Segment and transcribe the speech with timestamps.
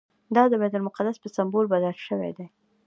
[0.35, 2.47] دا د بیت المقدس په سمبول بدل شوی دی.